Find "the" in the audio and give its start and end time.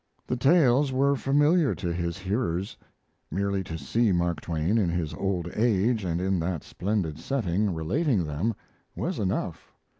0.25-0.35